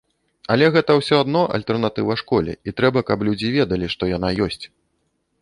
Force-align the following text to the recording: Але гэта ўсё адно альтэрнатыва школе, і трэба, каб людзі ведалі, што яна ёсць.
Але 0.53 0.69
гэта 0.75 0.95
ўсё 0.99 1.19
адно 1.23 1.43
альтэрнатыва 1.57 2.15
школе, 2.23 2.57
і 2.71 2.75
трэба, 2.81 2.99
каб 3.11 3.27
людзі 3.29 3.53
ведалі, 3.59 3.85
што 3.97 4.03
яна 4.17 4.35
ёсць. 4.49 4.61